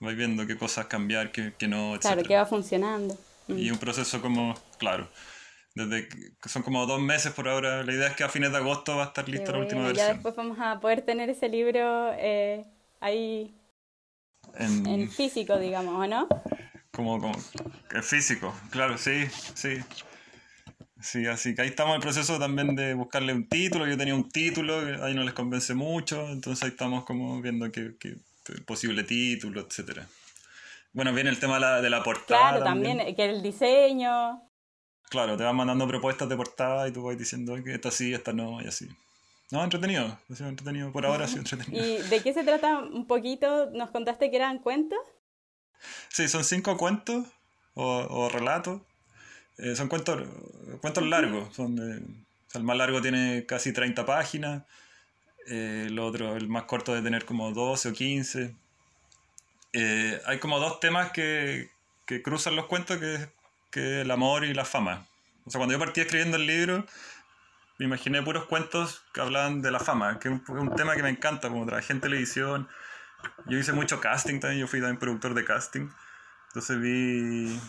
[0.02, 2.02] vais viendo qué cosas cambiar, qué, qué no, etc.
[2.02, 3.18] Claro, qué va funcionando.
[3.48, 5.08] Y un proceso como, claro.
[5.74, 7.82] desde que son como dos meses por ahora.
[7.84, 10.08] La idea es que a fines de agosto va a estar lista la última versión.
[10.08, 12.66] Ya después vamos a poder tener ese libro eh,
[13.00, 13.56] ahí
[14.58, 16.28] en, físico, digamos, ¿o no?
[16.92, 17.38] Como, como
[17.92, 19.78] en físico, claro, sí, sí.
[21.02, 23.88] Sí, así que ahí estamos en el proceso también de buscarle un título.
[23.88, 27.96] Yo tenía un título, ahí no les convence mucho, entonces ahí estamos como viendo qué,
[28.66, 30.08] posible título, etcétera.
[30.94, 32.50] Bueno, viene el tema de la, de la portada.
[32.50, 33.16] Claro, también.
[33.16, 34.44] que el diseño.
[35.10, 38.32] Claro, te van mandando propuestas de portada y tú vas diciendo que esta sí, esta
[38.32, 38.88] no, y así.
[39.52, 41.86] No, entretenido, ha sido entretenido, por ahora ha sido entretenido.
[41.86, 43.70] ¿Y de qué se trata un poquito?
[43.72, 45.00] ¿Nos contaste que eran cuentos?
[46.10, 47.26] Sí, son cinco cuentos
[47.74, 48.82] o, relatos.
[49.58, 50.28] Eh, son cuentos,
[50.82, 54.64] cuentos largos, son el más largo tiene casi 30 páginas,
[55.48, 58.56] eh, el otro, el más corto, de tener como 12 o 15.
[59.74, 61.70] Eh, hay como dos temas que,
[62.06, 63.30] que cruzan los cuentos, que es
[63.70, 65.08] que el amor y la fama.
[65.46, 66.86] O sea, cuando yo partí escribiendo el libro,
[67.82, 71.10] me imaginé puros cuentos que hablaban de la fama, que es un, tema que me
[71.10, 72.68] encanta, como trabajé en televisión.
[73.48, 75.90] Yo hice mucho casting también, yo fui también productor de casting.
[76.50, 77.60] Entonces vi,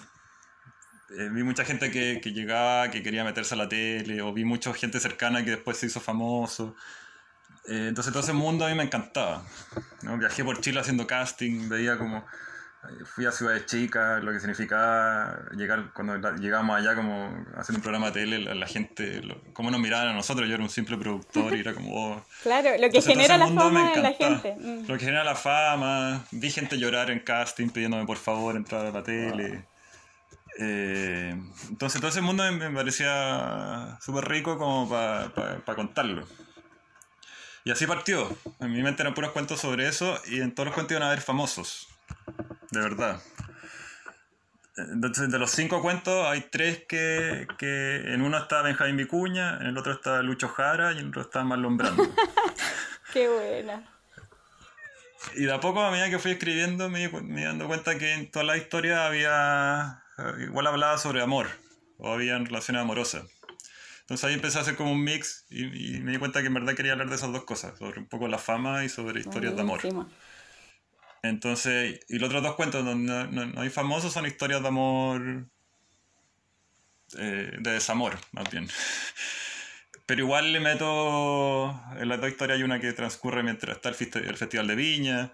[1.16, 4.44] eh, vi mucha gente que, que, llegaba, que quería meterse a la tele, o vi
[4.44, 6.76] mucha gente cercana que después se hizo famoso.
[7.64, 9.46] Eh, entonces todo ese mundo a mí me encantaba.
[10.02, 12.26] Viajé por Chile haciendo casting, veía como
[13.04, 18.10] fui a ciudades chicas, lo que significaba llegar, cuando llegamos allá como hacer un programa
[18.10, 21.60] de tele, la, gente, cómo nos miraban a nosotros, yo era un simple productor y
[21.60, 21.94] era como...
[21.94, 22.24] Oh.
[22.42, 24.56] Claro, lo que genera la fama en la gente.
[24.58, 24.88] Mm.
[24.88, 28.90] Lo que genera la fama, vi gente llorar en casting pidiéndome por favor entrar a
[28.90, 29.64] la tele.
[30.58, 31.34] Eh,
[31.68, 36.26] entonces todo ese mundo me, parecía súper rico como para contarlo.
[37.64, 38.36] Y así partió.
[38.58, 41.06] En mi mente eran puros cuentos sobre eso y en todos los cuentos iban a
[41.06, 41.91] haber famosos
[42.72, 43.22] de verdad.
[44.76, 49.78] Entonces, de los cinco cuentos, hay tres que, en uno está Benjamín Vicuña, en el
[49.78, 52.02] otro está Lucho Jara y en el otro está Marlon Brando.
[53.12, 53.86] Qué buena.
[55.34, 58.30] Y de a poco, a medida que fui escribiendo, me, me dando cuenta que en
[58.30, 60.02] toda la historia había.
[60.40, 61.48] Igual hablaba sobre amor,
[61.98, 63.24] o había relaciones amorosas.
[64.00, 66.74] Entonces ahí empecé a hacer como un mix y, me di cuenta que en verdad
[66.74, 69.62] quería hablar de esas dos cosas, sobre un poco la fama y sobre historias de
[69.62, 69.80] amor.
[71.22, 75.46] Entonces, y los otros dos cuentos donde no, hay famosos son historias de amor,
[77.16, 78.68] eh, de desamor, más bien.
[80.06, 83.94] Pero igual le meto, en las dos historias hay una que transcurre mientras está el,
[83.94, 85.32] Festival de Viña,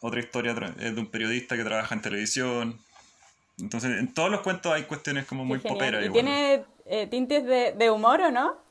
[0.00, 2.80] otra historia es de un periodista que trabaja en televisión.
[3.58, 6.06] Entonces, en todos los cuentos hay cuestiones como muy poperas.
[6.06, 8.67] ¿Y tiene eh, tintes de, de humor o no?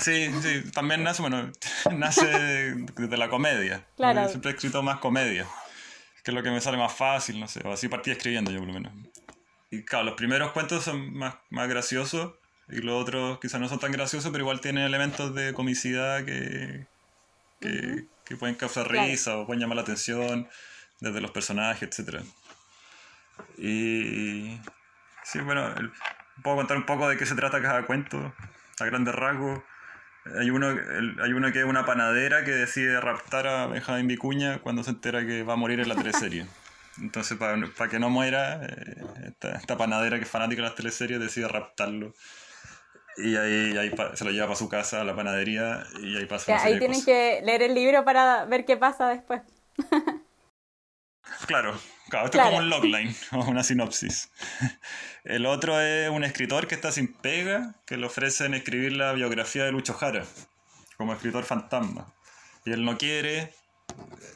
[0.00, 1.50] Sí, sí, también nace, bueno,
[1.92, 3.84] nace de, la comedia.
[3.96, 4.28] Claro.
[4.28, 5.46] siempre he escrito más comedia,
[6.22, 8.58] que es lo que me sale más fácil, no sé, o así partí escribiendo yo
[8.58, 8.92] por lo menos.
[9.70, 12.34] Y claro, los primeros cuentos son más, más graciosos
[12.68, 16.86] y los otros quizás no son tan graciosos, pero igual tienen elementos de comicidad que,
[17.60, 20.48] que, que pueden causar risa o pueden llamar la atención
[21.00, 22.22] desde los personajes, etc.
[23.56, 24.58] Y
[25.24, 25.74] sí, bueno,
[26.42, 28.34] puedo contar un poco de qué se trata cada cuento,
[28.80, 29.60] a grandes rasgos.
[30.38, 30.68] Hay uno,
[31.22, 35.24] hay uno que es una panadera que decide raptar a Benjamín Vicuña cuando se entera
[35.26, 36.46] que va a morir en la teleserie.
[37.00, 39.02] Entonces, para que no muera, eh,
[39.56, 42.14] esta, panadera que es fanática de las teleseries decide raptarlo.
[43.16, 46.52] Y ahí, ahí se lo lleva para su casa, a la panadería, y ahí pasa
[46.52, 49.42] una Ahí tienen que leer el libro para ver qué pasa después.
[51.46, 54.30] claro, claro, esto es como un logline, o una sinopsis.
[55.24, 59.64] El otro es un escritor que está sin pega, que le ofrecen escribir la biografía
[59.64, 60.24] de Lucho Jara,
[60.96, 62.14] como escritor fantasma.
[62.64, 63.52] Y él no quiere,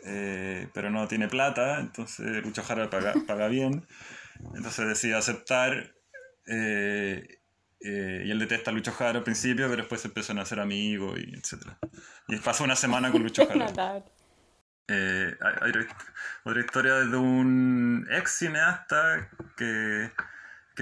[0.05, 3.87] eh, pero no tiene plata, entonces Lucho Jara paga, paga bien.
[4.55, 5.95] Entonces decide aceptar.
[6.47, 7.38] Eh,
[7.85, 10.61] eh, y él detesta a Lucho Jara al principio, pero después se empiezan a hacer
[10.61, 11.73] amigos y etc.
[12.29, 14.05] Y pasó una semana con Lucho Jara.
[14.88, 15.73] Hay,
[16.45, 20.11] otra historia de un ex cineasta que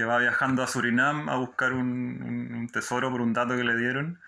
[0.05, 4.19] va viajando a Surinam a buscar un, tesoro por un dato que le dieron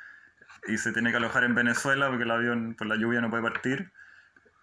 [0.67, 3.43] y se tiene que alojar en Venezuela porque el avión por la lluvia no puede
[3.43, 3.91] partir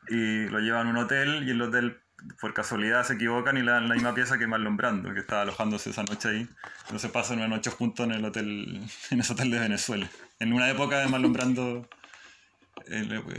[0.09, 2.01] y lo llevan a un hotel y el hotel
[2.39, 5.43] por casualidad se equivocan y le dan la misma pieza que Marlon Brando que estaba
[5.43, 6.49] alojándose esa noche ahí.
[6.83, 10.69] Entonces pasan una noche juntos en el hotel en ese hotel de Venezuela en una
[10.69, 11.33] época de Marlon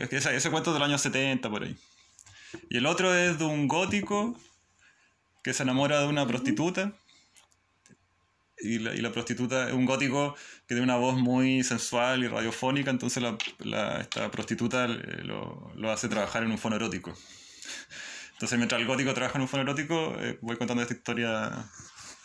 [0.09, 1.75] ese, ese cuento del año 70 por ahí
[2.69, 4.35] y el otro es de un gótico
[5.43, 6.93] que se enamora de una prostituta
[8.57, 10.35] y la, y la, prostituta es un gótico
[10.67, 13.23] que tiene una voz muy sensual y radiofónica, entonces
[13.59, 17.11] la, esta prostituta eh, lo, lo, hace trabajar en un fono erótico.
[18.33, 21.65] Entonces mientras el gótico trabaja en un fono erótico, eh, voy contando esta historia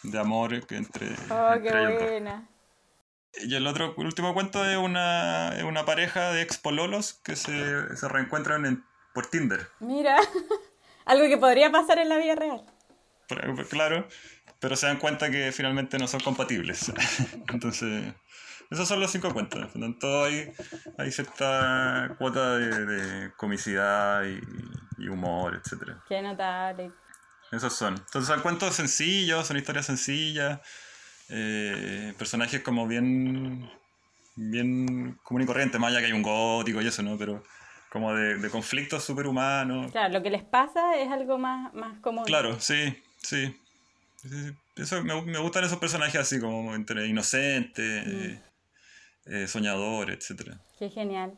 [0.02, 1.08] de amor entre...
[1.30, 2.46] Oh, qué buena.
[3.44, 7.36] Y el otro, el último cuento es una, es una pareja de ex pololos que
[7.36, 9.68] se, se reencuentran en, por Tinder.
[9.80, 10.16] Mira,
[11.04, 12.64] algo que podría pasar en la vida real.
[13.68, 14.06] Claro,
[14.60, 16.92] pero se dan cuenta que finalmente no son compatibles.
[17.48, 18.14] Entonces,
[18.70, 19.74] esos son los cinco cuentos.
[19.74, 20.52] En todo hay,
[20.98, 24.40] hay cierta cuota de, de comicidad y,
[24.98, 25.92] y, humor, etc.
[26.08, 26.92] Qué notable.
[27.52, 27.94] Esos son.
[27.94, 30.60] Entonces son cuentos sencillos, son historias sencillas,
[31.28, 33.70] eh, personajes como bien,
[34.36, 37.18] bien común y corriente, más allá que hay un gótico y eso, ¿no?
[37.18, 37.42] Pero
[37.90, 39.90] como de, de conflictos superhumanos.
[39.92, 42.24] Claro, lo que les pasa es algo más, más común.
[42.24, 43.56] Claro, sí, sí.
[44.76, 49.32] Eso, me, me gustan esos personajes así, como entre inocentes, mm.
[49.32, 50.56] eh, soñadores, etc.
[50.78, 51.32] Qué genial.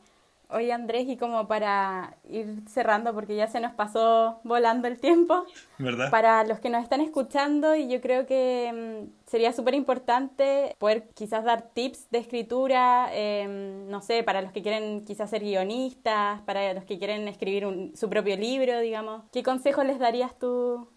[0.51, 5.45] Oye Andrés, y como para ir cerrando, porque ya se nos pasó volando el tiempo,
[5.77, 6.11] ¿verdad?
[6.11, 11.11] Para los que nos están escuchando, y yo creo que mm, sería súper importante poder
[11.15, 16.41] quizás dar tips de escritura, em, no sé, para los que quieren quizás ser guionistas,
[16.43, 19.25] para los que quieren escribir un, su propio libro, digamos.
[19.31, 20.89] ¿Qué consejos les darías tú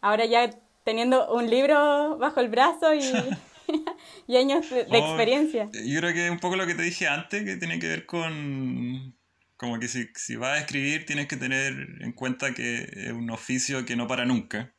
[0.00, 0.48] ahora ya
[0.84, 3.02] teniendo un libro bajo el brazo y...
[4.28, 5.70] y años de, oh, experiencia.
[5.72, 8.06] Yo creo que es un poco lo que te dije antes, que tiene que ver
[8.06, 9.16] con
[9.56, 13.30] como que si, si vas a escribir tienes que tener en cuenta que es un
[13.30, 14.72] oficio que no para nunca,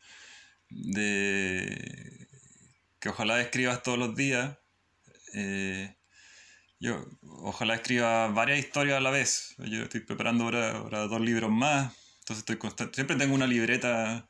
[0.69, 2.27] de
[2.99, 4.55] que ojalá escribas todos los días.
[5.33, 5.95] Eh,
[6.79, 9.55] yo ojalá escriba varias historias a la vez.
[9.57, 14.29] Yo estoy preparando ahora, dos libros más, entonces estoy constante, siempre tengo una libreta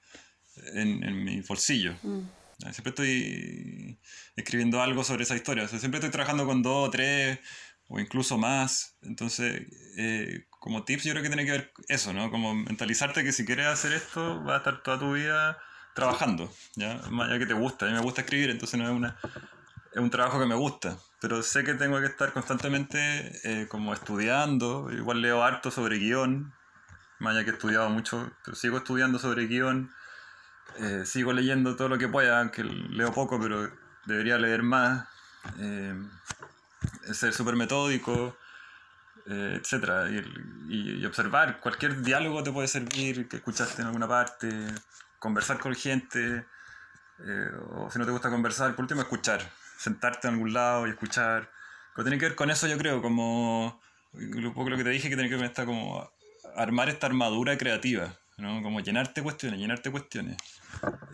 [0.74, 1.94] en, en mi bolsillo.
[2.04, 2.39] Mm.
[2.60, 4.00] Siempre estoy
[4.36, 5.68] escribiendo algo sobre esa historia.
[5.68, 7.40] siempre estoy trabajando con dos o tres
[7.88, 8.98] o incluso más.
[9.02, 9.64] Entonces,
[9.98, 12.30] eh, como tips, yo creo que tiene que ver eso, ¿no?
[12.30, 15.58] Como mentalizarte que si quieres hacer esto, vas a estar toda tu vida
[15.96, 17.02] trabajando, ¿ya?
[17.10, 17.86] Más allá que te gusta.
[17.86, 19.18] A mí me gusta escribir, entonces no es una
[19.92, 23.94] es un trabajo que me gusta, pero sé que tengo que estar constantemente eh, como
[23.94, 26.54] estudiando, igual leo harto sobre guion,
[27.20, 29.92] más allá que he estudiado mucho, pero sigo estudiando sobre guion,
[30.78, 33.70] eh, sigo leyendo todo lo que pueda, aunque leo poco, pero
[34.06, 35.08] debería leer más.
[35.60, 35.96] Eh,
[37.14, 38.38] ser súper metódico,
[39.28, 40.10] eh, etc.
[40.70, 41.60] Y, observar.
[41.60, 44.50] Cualquier diálogo te puede servir, que escuchaste en alguna parte,
[45.18, 46.46] conversar con gente,
[47.72, 49.42] o si no te gusta conversar, por último escuchar.
[49.78, 51.50] Sentarte en algún lado y escuchar.
[51.96, 53.82] Pero tiene que ver con eso, yo creo, como
[54.14, 56.10] un poco lo que te dije, que tiene que ver con esta, como
[56.56, 58.14] armar esta armadura creativa.
[58.40, 58.62] ¿No?
[58.62, 60.38] Como llenarte cuestiones, llenarte cuestiones.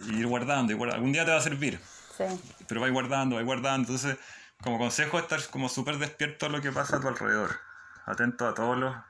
[0.07, 1.79] Y ir guardando, y Algún día te va a servir.
[2.17, 2.23] Sí.
[2.67, 3.91] Pero vais guardando, vais guardando.
[3.91, 4.17] Entonces,
[4.61, 7.59] como consejo, estar como súper despierto a lo que pasa a tu alrededor.
[8.05, 9.03] Atento a todas las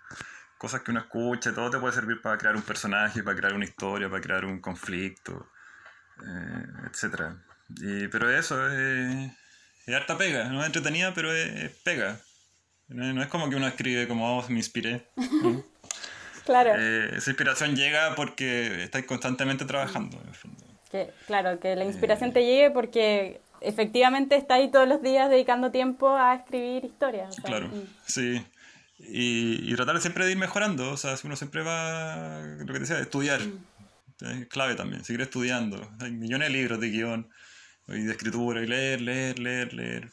[0.57, 1.51] cosas que uno escuche.
[1.51, 4.59] Todo te puede servir para crear un personaje, para crear una historia, para crear un
[4.59, 5.51] conflicto,
[6.25, 7.35] eh, etc.
[7.77, 9.31] Y, pero eso es,
[9.85, 10.45] es harta pega.
[10.49, 12.19] No es entretenida, pero es, pega.
[12.87, 15.09] No, es como que uno escribe como, oh, me inspiré.
[16.45, 16.75] Claro.
[16.77, 20.21] Eh, esa inspiración llega porque estás constantemente trabajando.
[20.91, 25.71] Que, claro, que la inspiración te llegue porque efectivamente estás ahí todos los días dedicando
[25.71, 27.35] tiempo a escribir historias.
[27.43, 27.69] claro,
[28.05, 28.45] sí.
[28.97, 30.91] Y, y, tratar siempre de ir mejorando.
[30.91, 33.41] O sea, uno siempre va, lo que te decía, estudiar.
[34.21, 35.91] Es clave también, seguir estudiando.
[35.99, 37.29] Hay millones de libros de guion
[37.87, 40.11] y de escritura y leer, leer, leer, leer.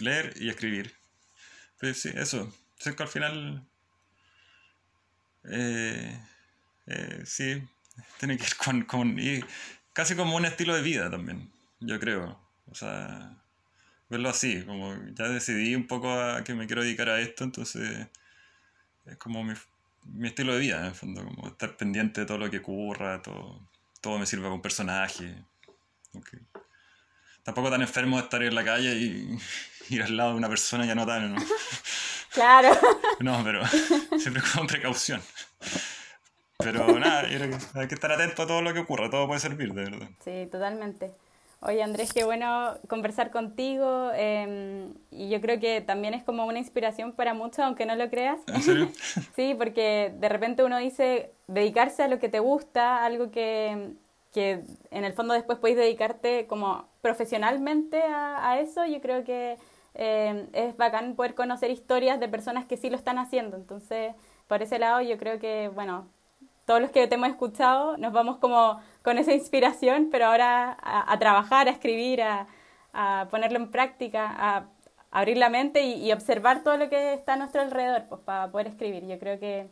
[0.00, 0.92] Leer y escribir.
[1.78, 2.52] Pues sí, eso.
[2.84, 3.62] Es que al final
[5.44, 6.20] eh,
[6.86, 7.62] eh, sí,
[8.18, 9.40] tiene que ir con, con y
[9.92, 11.50] casi como un estilo de vida también,
[11.80, 12.40] yo creo.
[12.70, 13.36] O sea,
[14.08, 18.06] verlo así, como ya decidí un poco a que me quiero dedicar a esto, entonces
[19.06, 19.54] es como mi,
[20.04, 23.22] mi estilo de vida, en el fondo, como estar pendiente de todo lo que ocurra,
[23.22, 23.68] todo,
[24.00, 25.44] todo me sirve como personaje.
[27.42, 29.38] Tampoco tan enfermo de estar en la calle y
[29.94, 31.42] ir al lado de una persona ya no tan, ¿no?
[32.32, 32.70] Claro.
[33.20, 33.64] No, pero
[34.18, 35.20] siempre con precaución.
[36.58, 37.20] Pero nada,
[37.74, 40.08] hay que estar atento a todo lo que ocurra, todo puede servir, de verdad.
[40.24, 41.12] Sí, totalmente.
[41.64, 46.58] Oye Andrés, qué bueno conversar contigo em, y yo creo que también es como una
[46.58, 48.40] inspiración para muchos, aunque no lo creas.
[48.48, 48.88] ¿En serio?
[49.36, 53.92] sí, porque de repente uno dice dedicarse a lo que te gusta, algo que,
[54.32, 59.56] que en el fondo después puedes dedicarte como profesionalmente a, a eso, yo creo que
[59.94, 63.56] eh, es bacán poder conocer historias de personas que sí lo están haciendo.
[63.56, 64.14] Entonces,
[64.46, 66.08] por ese lado, yo creo que, bueno,
[66.64, 71.18] todos los que te hemos escuchado nos vamos como con esa inspiración, pero ahora a,
[71.18, 72.46] trabajar, a escribir, a,
[72.92, 74.66] a, ponerlo en práctica, a,
[75.10, 78.68] abrir la mente y, observar todo lo que está a nuestro alrededor pues, para poder
[78.68, 79.06] escribir.
[79.06, 79.68] Yo creo que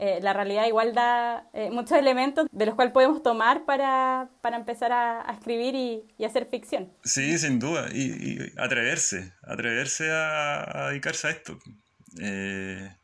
[0.00, 4.56] eh, la realidad igual da eh, muchos elementos de los cuales podemos tomar para, para
[4.56, 6.88] empezar a, escribir y, hacer ficción.
[7.02, 7.88] Sí, sin duda.
[7.92, 11.58] Y, atreverse, atreverse a, dedicarse a esto.
[12.20, 12.94] Eh,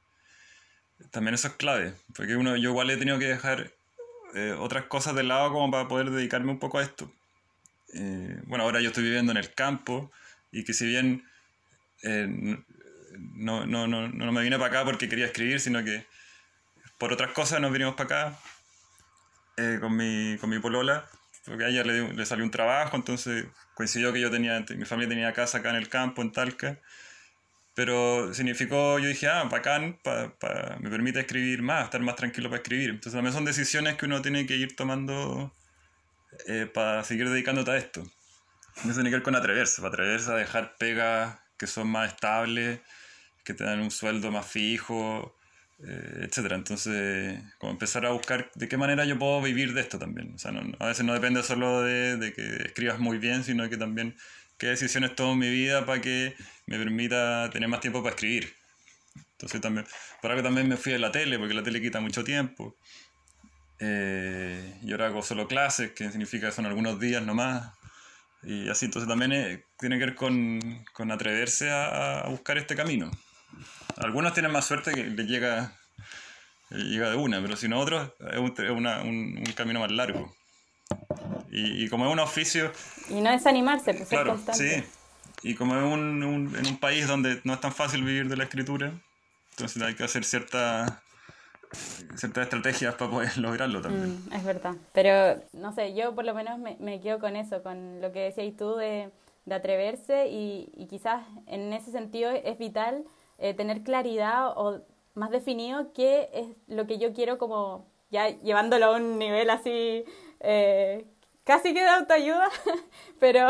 [1.11, 3.73] también eso es clave, porque uno, yo igual he tenido que dejar
[4.59, 7.13] otras cosas de lado como para poder dedicarme un poco a esto.
[8.47, 10.11] bueno, ahora yo estoy viviendo en el campo
[10.51, 11.25] y que si bien
[12.03, 16.05] no, no, no, no me vine para acá porque quería escribir, sino que
[16.99, 18.39] por otras cosas nos vinimos para acá
[19.57, 21.07] eh, con, mi, con mi polola,
[21.45, 25.09] porque a ella le, le, salió un trabajo, entonces coincidió que yo tenía, mi familia
[25.09, 26.79] tenía casa acá en el campo, en Talca,
[27.75, 29.99] pero significó, yo dije, ah, bacán,
[30.81, 32.91] me permite escribir más, estar más tranquilo para escribir.
[32.91, 35.53] Entonces también son decisiones que uno tiene que ir tomando
[36.47, 38.03] eh, para seguir dedicándote a esto.
[38.77, 42.81] Eso tiene que ver con atreverse, para atreverse a dejar pegas que son más estables,
[43.45, 45.37] que te dan un sueldo más fijo,
[45.83, 46.57] etcétera.
[46.57, 50.35] Entonces, como empezar a buscar de qué manera yo puedo vivir de esto también.
[50.35, 54.17] O sea, a veces no depende solo de, que escribas muy bien, sino que también
[54.59, 56.35] qué decisiones tomo en mi vida para que
[56.67, 58.55] me permita tener más tiempo para escribir.
[59.33, 59.87] Entonces también,
[60.23, 62.77] por algo también me fui a la tele, porque la tele quita mucho tiempo.
[63.81, 67.73] Eh, y ahora hago solo clases, que significa que son algunos días nomás.
[68.43, 73.11] Y así, entonces también eh, tiene que ver con, con atreverse a buscar este camino.
[73.97, 75.73] Algunos tienen más suerte que les llega,
[76.71, 80.35] llega de una, pero si no otros es, un, un, camino más largo.
[81.51, 82.73] Y, como es un oficio...
[83.09, 84.83] Y no desanimarse, pues claro, Sí,
[85.43, 86.23] y como es un,
[86.57, 88.93] en un país donde no es tan fácil vivir de la escritura,
[89.51, 90.93] entonces hay que hacer ciertas
[92.17, 94.25] ciertas estrategias para poder lograrlo también.
[94.27, 94.75] Mm, es verdad.
[94.93, 98.21] Pero, no sé, yo por lo menos me, me quedo con eso, con lo que
[98.21, 99.11] decías tú de,
[99.45, 103.05] de atreverse y, y, quizás en ese sentido es vital
[103.39, 104.81] eh, tener claridad o
[105.15, 110.05] más definido qué es lo que yo quiero como ya llevándolo a un nivel así
[110.41, 111.07] eh,
[111.45, 112.49] casi que de autoayuda,
[113.21, 113.49] pero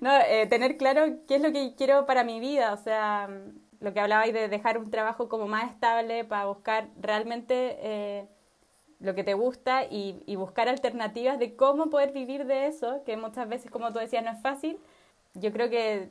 [0.00, 3.28] no, eh, tener claro qué es lo que quiero para mi vida, o sea,
[3.80, 8.28] lo que hablabais de dejar un trabajo como más estable para buscar realmente
[9.00, 13.16] lo que te gusta y, y, buscar alternativas de cómo poder vivir de eso, que
[13.16, 14.78] muchas veces, como tú decías, no es fácil.
[15.34, 16.10] Yo creo que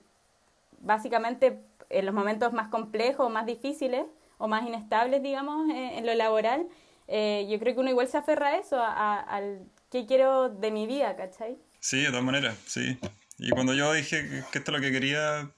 [0.82, 4.06] básicamente en los momentos más complejos, más difíciles
[4.38, 6.68] o más inestables, digamos, eh, en lo laboral,
[7.08, 10.88] eh, yo creo que uno igual se aferra a eso, al qué quiero de mi
[10.88, 11.58] vida, ¿cachai?
[11.80, 12.98] Sí, de todas maneras, sí.
[13.38, 15.50] Y cuando yo dije que esto es lo que quería,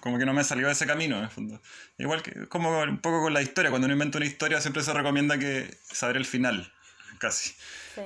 [0.00, 1.60] como que no me salió de ese camino, en el fondo.
[1.98, 4.92] Igual que como un poco con la historia, cuando uno inventa una historia siempre se
[4.92, 6.72] recomienda que saber el final,
[7.18, 7.54] casi.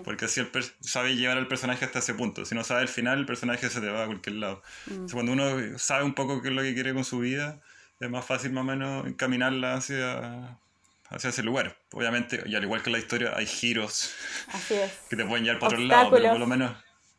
[0.04, 0.50] Porque así el
[0.80, 2.44] sabe llevar al personaje hasta ese punto.
[2.44, 4.62] Si no sabe el final, el personaje se te va a cualquier lado.
[4.86, 5.06] Mm.
[5.12, 7.60] cuando uno sabe un poco qué es lo que quiere con su vida,
[8.00, 10.58] es más fácil más o menos encaminarla hacia,
[11.08, 11.78] hacia ese lugar.
[11.92, 14.12] Obviamente, y al igual que la historia, hay giros
[15.08, 16.76] que te pueden llevar para otro lado, pero por lo menos,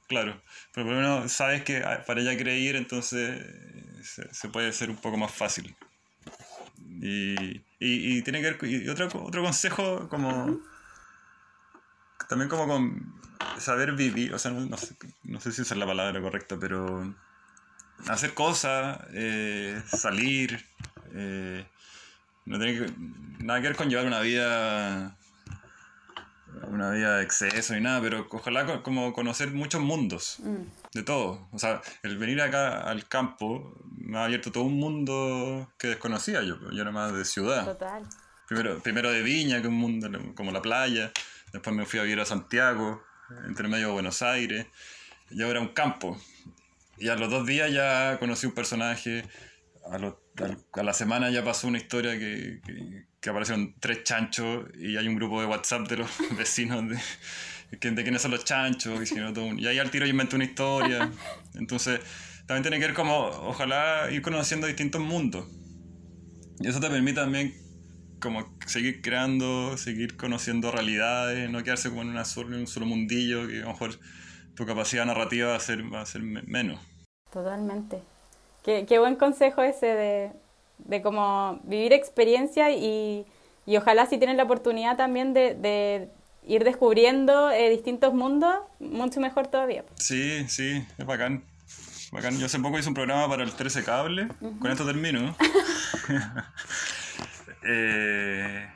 [0.07, 0.41] claro,
[0.73, 3.41] pero por lo menos sabes que ah, para quiere ir, entonces
[4.03, 5.75] se, puede ser un poco más fácil.
[7.01, 10.62] Y, y, tiene que ver, y otro, otro consejo como
[12.33, 13.13] también como con
[13.59, 17.13] saber vivir, o sea, no, sé, no sé, si esa es la palabra correcta, pero
[18.07, 20.65] hacer cosas, eh, salir,
[21.13, 21.63] eh,
[22.45, 22.91] no tiene
[23.37, 25.15] nada que ver con llevar una vida
[26.69, 30.95] una vida de exceso ni nada, pero ojalá como conocer muchos mundos, mm.
[30.95, 31.47] de todo.
[31.51, 36.41] O sea, el venir acá al campo me ha abierto todo un mundo que desconocía
[36.41, 37.63] yo, yo era más de ciudad.
[37.63, 38.03] Total.
[38.47, 41.11] Primero, primero de viña, que un mundo como la playa,
[41.53, 43.03] Después me fui a vivir a Santiago,
[43.47, 44.65] entre medio de Buenos Aires,
[45.29, 46.19] y ahora un campo.
[46.97, 49.23] Y a los dos días ya conocí un personaje,
[49.85, 52.61] a, la semana ya pasó una historia que,
[53.19, 58.03] que, aparecieron tres chanchos y hay un grupo de WhatsApp de los vecinos de, de
[58.03, 59.11] quiénes son los chanchos.
[59.11, 61.11] Y, y ahí al tiro yo inventé una historia.
[61.55, 61.99] Entonces,
[62.47, 65.47] también tiene que ver como, ojalá, ir conociendo distintos mundos.
[66.59, 67.53] Y eso te permite también
[68.24, 73.47] como seguir creando, seguir conociendo realidades, no quedarse como en, una en un solo mundillo,
[73.47, 73.99] que a lo mejor
[74.55, 76.80] tu capacidad narrativa va a ser, va a ser menos.
[77.32, 78.01] Totalmente.
[78.63, 80.32] Qué, qué buen consejo ese de,
[80.78, 83.26] de como vivir experiencia y,
[83.65, 86.07] y, ojalá si tienes la oportunidad también de, de
[86.47, 89.84] ir descubriendo eh, distintos mundos, mucho mejor todavía.
[89.95, 91.43] Sí, sí, es bacán.
[92.13, 92.39] bacán.
[92.39, 94.30] Yo hace poco hice un programa para el 13 Cable,
[94.61, 95.36] con esto termino.
[97.66, 98.68] Eh,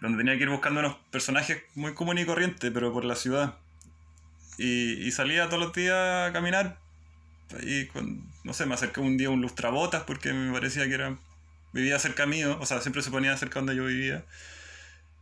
[0.00, 3.56] donde tenía que ir buscando unos personajes muy comunes y corrientes, pero por la ciudad.
[4.58, 6.78] Y, salía todos los días a caminar.
[7.62, 7.88] Y
[8.44, 11.16] no sé, me acerqué un día a un lustrabotas porque me parecía que era
[11.72, 14.24] vivía cerca mío, o sea, siempre se ponía cerca donde yo vivía.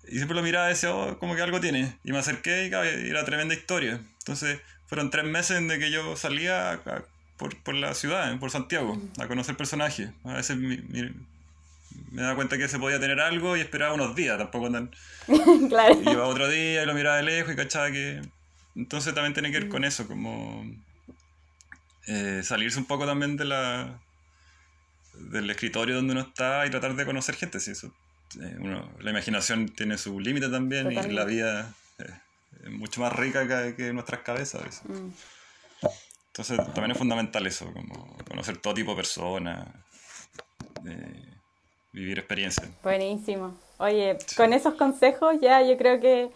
[0.07, 1.97] Y siempre lo miraba y decía, oh, como que algo tiene.
[2.05, 4.01] Y me acerqué y era tremenda historia.
[4.21, 6.81] Entonces, fueron tres meses en que yo salía
[7.37, 10.11] por, por, la ciudad, por Santiago, a conocer personajes.
[10.25, 10.57] A veces
[12.11, 14.91] me daba cuenta que se podía tener algo y esperaba unos días, tampoco andan.
[15.69, 16.01] claro.
[16.01, 18.23] Y iba otro día y lo miraba de lejos y cachaba que.
[18.77, 20.65] Entonces también tiene que ver con eso, como.
[22.07, 23.99] Eh, salirse un poco también de la
[25.15, 27.61] del escritorio donde uno está y tratar de conocer gente.
[27.61, 27.95] Sí, eso,
[28.41, 31.75] eh, uno, la imaginación tiene su límite también y la vida
[32.65, 34.83] es mucho más rica que, nuestras cabezas.
[34.85, 35.11] Mm.
[36.29, 39.69] Entonces también es fundamental eso, como conocer todo tipo de personas,
[41.95, 42.69] vivir experiencias.
[42.83, 43.55] Buenísimo.
[43.79, 46.29] Oye, con esos consejos ya yo creo que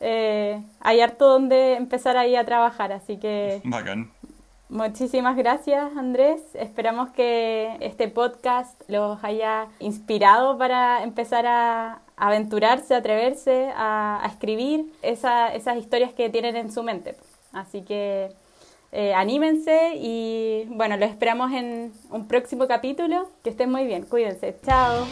[0.00, 3.60] eh, hay harto donde empezar ahí a trabajar, así que...
[3.64, 4.10] Bacán.
[4.68, 6.42] Muchísimas gracias Andrés.
[6.52, 15.78] Esperamos que este podcast los haya inspirado para empezar a aventurarse, atreverse a, escribir esas
[15.78, 17.16] historias que tienen en su mente.
[17.52, 18.28] Así que
[18.92, 23.30] eh, anímense y bueno, los esperamos en un próximo capítulo.
[23.42, 24.56] Que estén muy bien, cuídense.
[24.64, 25.06] Chao.